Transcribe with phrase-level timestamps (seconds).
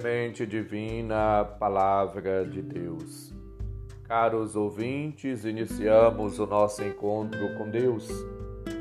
[0.00, 3.34] Semente Divina, Palavra de Deus.
[4.04, 8.08] Caros ouvintes, iniciamos o nosso encontro com Deus.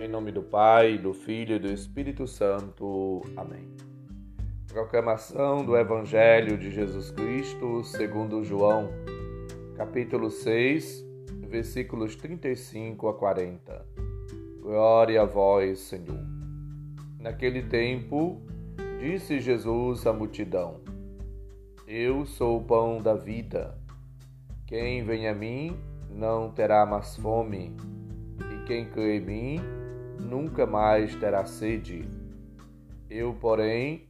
[0.02, 3.22] Em nome do Pai, do Filho e do Espírito Santo.
[3.36, 3.68] Amém.
[4.70, 8.88] Proclamação do Evangelho de Jesus Cristo, segundo João,
[9.76, 11.06] capítulo 6,
[11.50, 13.86] versículos 35 a 40.
[14.62, 16.26] Glória a vós, Senhor.
[17.20, 18.42] Naquele tempo,
[19.02, 20.80] disse Jesus à multidão:
[21.92, 23.76] Eu sou o pão da vida.
[24.68, 25.76] Quem vem a mim
[26.12, 27.76] não terá mais fome,
[28.40, 29.60] e quem crê em mim
[30.20, 32.08] nunca mais terá sede.
[33.10, 34.06] Eu, porém,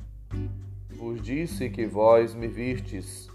[0.89, 3.29] vos disse que vós me vistes,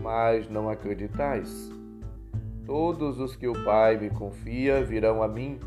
[0.00, 1.68] mas não acreditais.
[2.64, 5.58] Todos os que o Pai me confia virão a mim,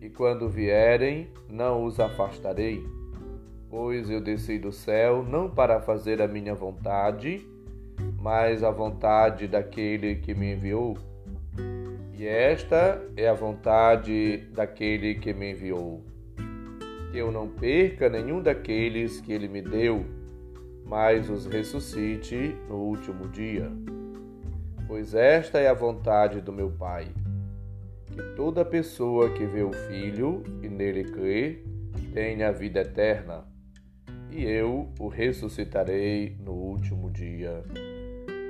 [0.00, 2.95] e quando vierem, não os afastarei.
[3.68, 7.46] Pois eu desci do céu não para fazer a minha vontade,
[8.20, 10.96] mas a vontade daquele que me enviou.
[12.12, 16.04] E esta é a vontade daquele que me enviou.
[17.10, 20.04] Que eu não perca nenhum daqueles que ele me deu,
[20.84, 23.70] mas os ressuscite no último dia
[24.86, 27.08] pois esta é a vontade do meu Pai,
[28.06, 31.62] que toda pessoa que vê o Filho e nele crê
[32.12, 33.44] tenha vida eterna,
[34.30, 37.62] e eu o ressuscitarei no último dia.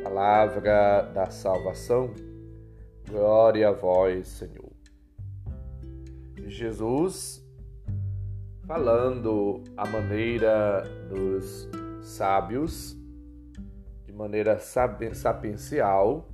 [0.03, 2.15] Palavra da salvação,
[3.09, 4.73] glória a vós, Senhor.
[6.47, 7.45] Jesus,
[8.67, 11.69] falando a maneira dos
[12.03, 12.97] sábios,
[14.17, 16.29] maneira sapiencial,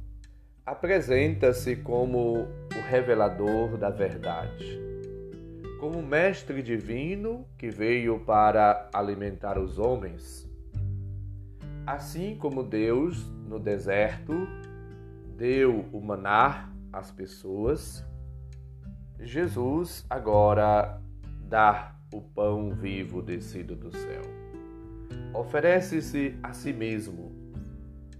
[0.65, 4.81] apresenta-se como o revelador da verdade,
[5.83, 10.49] como mestre divino que veio para alimentar os homens.
[11.85, 14.33] Assim como Deus, no deserto,
[15.37, 18.07] deu o manar às pessoas,
[19.19, 21.03] Jesus agora
[21.49, 24.23] dá o pão vivo descido do céu.
[25.35, 27.33] Oferece-se a si mesmo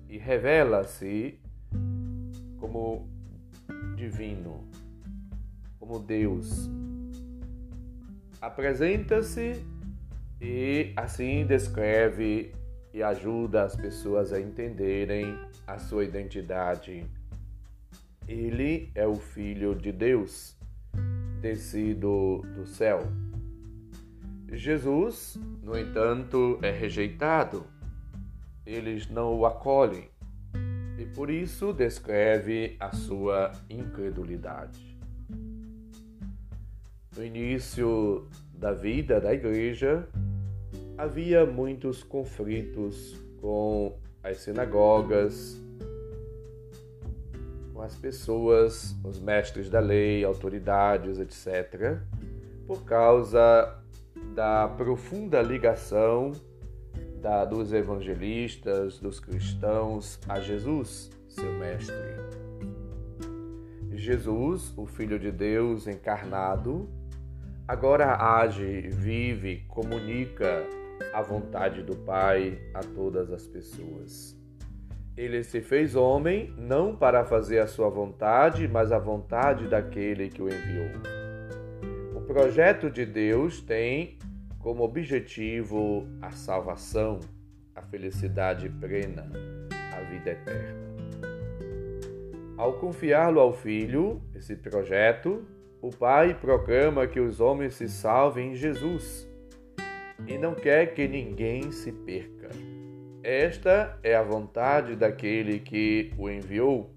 [0.09, 1.41] e revela-se
[2.59, 3.09] como
[3.95, 4.67] divino,
[5.79, 6.69] como Deus.
[8.43, 9.65] Apresenta-se
[10.41, 12.53] e assim descreve
[12.93, 17.07] e ajuda as pessoas a entenderem a sua identidade.
[18.29, 20.57] Ele é o Filho de Deus,
[21.41, 23.01] descido do céu.
[24.53, 27.65] Jesus, no entanto, é rejeitado
[28.67, 30.09] eles não o acolhem
[30.99, 34.92] e por isso descreve a sua incredulidade.
[37.17, 40.09] No início da vida da igreja,
[40.97, 45.61] havia muitos conflitos com as sinagogas,
[47.75, 51.99] com as pessoas, os mestres da lei, autoridades, etc.,
[52.67, 53.79] por causa
[54.35, 56.33] da profunda ligação
[57.21, 61.97] da, dos evangelistas, dos cristãos a Jesus, seu mestre.
[63.93, 66.89] Jesus, o Filho de Deus encarnado,
[67.73, 70.63] agora age, vive, comunica
[71.15, 74.39] a vontade do Pai a todas as pessoas.
[75.17, 80.43] Ele se fez homem não para fazer a sua vontade, mas a vontade daquele que
[80.43, 80.91] o enviou.
[82.15, 84.19] O projeto de Deus tem
[84.59, 87.21] como objetivo a salvação,
[87.75, 89.31] a felicidade plena,
[89.97, 90.93] a vida eterna.
[92.59, 95.43] Ao confiá-lo ao Filho, esse projeto,
[95.83, 99.29] o Pai proclama que os homens se salvem em Jesus
[100.27, 102.49] e não quer que ninguém se perca.
[103.23, 106.91] Esta é a vontade daquele que o enviou,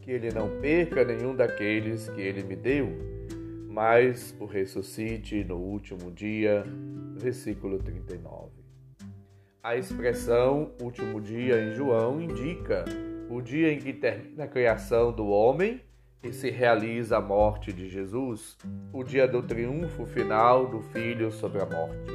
[0.00, 3.10] que ele não perca nenhum daqueles que ele me deu
[3.70, 6.64] mas o ressuscite no último dia.
[7.16, 8.50] Versículo 39.
[9.62, 12.84] A expressão último dia em João indica
[13.28, 15.80] o dia em que termina a criação do homem
[16.22, 18.56] e se realiza a morte de Jesus,
[18.92, 22.12] o dia do triunfo final do Filho sobre a morte.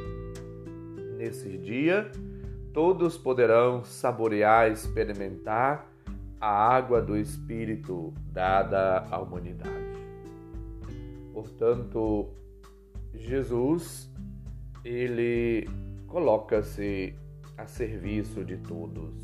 [1.18, 2.12] Nesse dia,
[2.72, 5.92] todos poderão saborear e experimentar
[6.40, 9.74] a água do Espírito dada à humanidade.
[11.34, 12.30] Portanto,
[13.14, 14.12] Jesus,
[14.84, 15.68] ele
[16.08, 17.16] coloca-se
[17.58, 19.24] a serviço de todos.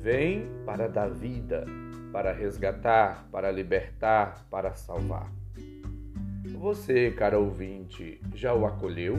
[0.00, 1.64] Vem para dar vida,
[2.14, 5.32] para resgatar, para libertar, para salvar.
[6.60, 9.16] Você, cara ouvinte, já o acolheu?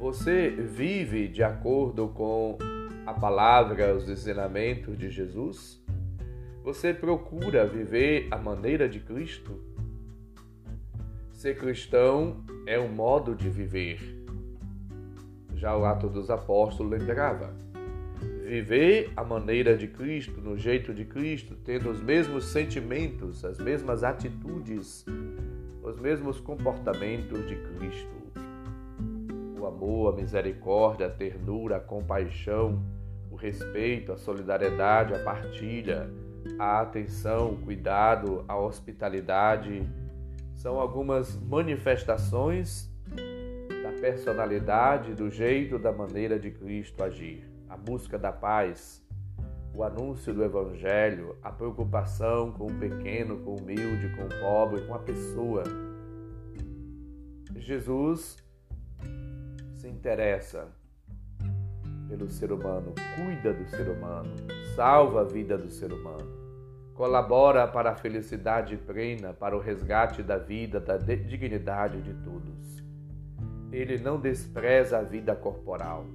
[0.00, 2.58] Você vive de acordo com
[3.06, 5.80] a palavra, os ensinamentos de Jesus?
[6.64, 9.62] Você procura viver a maneira de Cristo?
[11.30, 14.00] Ser cristão é um modo de viver.
[15.54, 17.67] Já o Ato dos Apóstolos lembrava.
[18.48, 24.02] Viver a maneira de Cristo, no jeito de Cristo, tendo os mesmos sentimentos, as mesmas
[24.02, 25.04] atitudes,
[25.82, 28.18] os mesmos comportamentos de Cristo
[29.58, 32.82] o amor, a misericórdia, a ternura, a compaixão,
[33.30, 36.08] o respeito, a solidariedade, a partilha,
[36.58, 39.82] a atenção, o cuidado, a hospitalidade.
[40.54, 42.90] São algumas manifestações
[43.82, 47.57] da personalidade, do jeito, da maneira de Cristo agir.
[47.68, 49.06] A busca da paz,
[49.74, 54.86] o anúncio do Evangelho, a preocupação com o pequeno, com o humilde, com o pobre,
[54.86, 55.62] com a pessoa.
[57.54, 58.36] Jesus
[59.74, 60.68] se interessa
[62.08, 64.34] pelo ser humano, cuida do ser humano,
[64.74, 66.26] salva a vida do ser humano,
[66.94, 72.82] colabora para a felicidade plena, para o resgate da vida, da dignidade de todos.
[73.70, 76.06] Ele não despreza a vida corporal.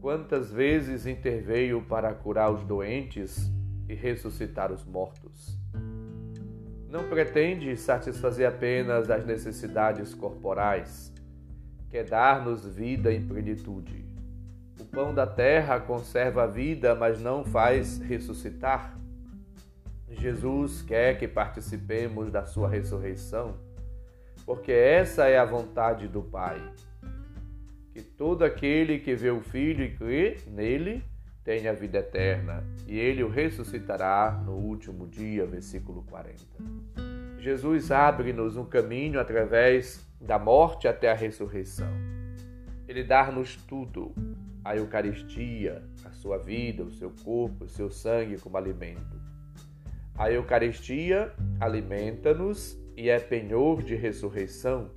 [0.00, 3.50] Quantas vezes interveio para curar os doentes
[3.88, 5.58] e ressuscitar os mortos?
[6.88, 11.12] Não pretende satisfazer apenas as necessidades corporais,
[11.90, 14.06] quer dar-nos vida em plenitude.
[14.80, 18.96] O pão da terra conserva a vida, mas não faz ressuscitar.
[20.08, 23.56] Jesus quer que participemos da sua ressurreição,
[24.44, 26.60] porque essa é a vontade do Pai.
[27.96, 31.02] Que todo aquele que vê o Filho e crê nele
[31.42, 35.46] tenha vida eterna, e ele o ressuscitará no último dia.
[35.46, 36.44] Versículo 40.
[37.38, 41.88] Jesus abre-nos um caminho através da morte até a ressurreição.
[42.86, 44.14] Ele dá-nos tudo,
[44.62, 49.18] a Eucaristia, a sua vida, o seu corpo, o seu sangue como alimento.
[50.18, 54.90] A Eucaristia alimenta-nos e é penhor de ressurreição.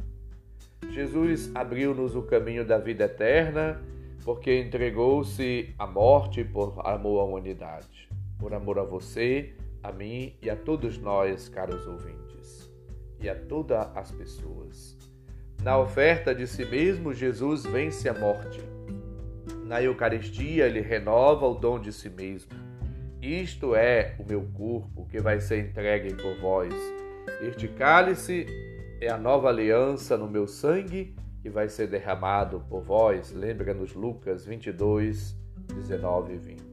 [0.91, 3.81] Jesus abriu-nos o caminho da vida eterna
[4.23, 10.49] porque entregou-se à morte por amor à humanidade, por amor a você, a mim e
[10.49, 12.71] a todos nós, caros ouvintes,
[13.19, 14.97] e a todas as pessoas.
[15.63, 18.61] Na oferta de si mesmo, Jesus vence a morte.
[19.65, 22.51] Na Eucaristia, ele renova o dom de si mesmo.
[23.21, 26.73] Isto é o meu corpo que vai ser entregue por vós.
[27.41, 28.45] Este cálice
[29.01, 33.31] é a nova aliança no meu sangue que vai ser derramado por vós.
[33.31, 35.37] Lembra-nos Lucas 22,
[35.73, 36.63] 19 e 20.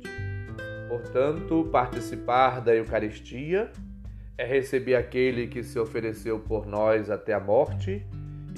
[0.89, 3.71] Portanto, participar da Eucaristia
[4.37, 8.05] é receber aquele que se ofereceu por nós até a morte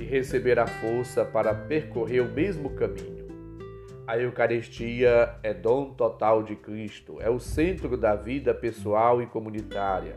[0.01, 3.29] e receber a força para percorrer o mesmo caminho.
[4.07, 10.17] A Eucaristia é dom total de Cristo, é o centro da vida pessoal e comunitária,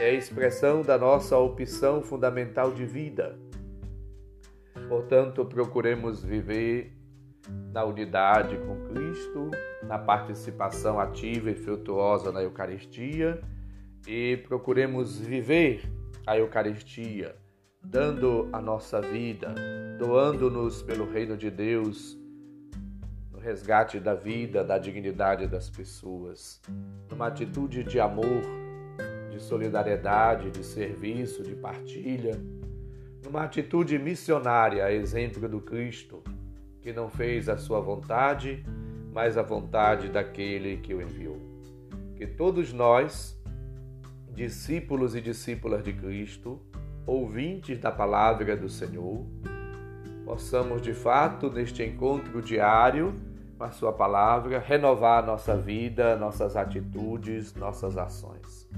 [0.00, 3.38] é a expressão da nossa opção fundamental de vida.
[4.88, 6.92] Portanto, procuremos viver
[7.72, 9.50] na unidade com Cristo,
[9.82, 13.40] na participação ativa e frutuosa na Eucaristia
[14.06, 15.82] e procuremos viver
[16.26, 17.36] a Eucaristia
[17.82, 19.54] dando a nossa vida,
[19.98, 22.18] doando-nos pelo reino de Deus,
[23.30, 26.62] no resgate da vida, da dignidade das pessoas,
[27.10, 28.63] numa atitude de amor,
[29.34, 32.40] de solidariedade, de serviço, de partilha,
[33.24, 36.22] numa atitude missionária, exemplo do Cristo,
[36.80, 38.64] que não fez a sua vontade,
[39.12, 41.40] mas a vontade daquele que o enviou.
[42.14, 43.36] Que todos nós,
[44.32, 46.60] discípulos e discípulas de Cristo,
[47.04, 49.26] ouvintes da palavra do Senhor,
[50.24, 53.12] possamos de fato, neste encontro diário
[53.58, 58.68] com a Sua palavra, renovar nossa vida, nossas atitudes, nossas ações.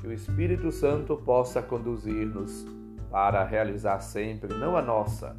[0.00, 2.66] Que o Espírito Santo possa conduzir-nos
[3.10, 5.36] para realizar sempre, não a nossa,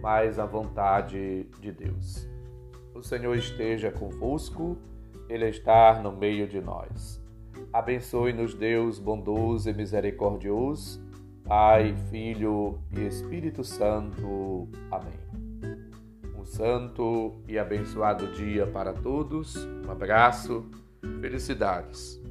[0.00, 2.28] mas a vontade de Deus.
[2.94, 4.76] O Senhor esteja convosco,
[5.28, 7.22] Ele está no meio de nós.
[7.72, 11.04] Abençoe-nos, Deus bondoso e misericordioso
[11.44, 14.66] Pai, Filho e Espírito Santo.
[14.90, 15.12] Amém.
[16.34, 19.54] Um santo e abençoado dia para todos.
[19.86, 20.64] Um abraço.
[21.20, 22.23] Felicidades.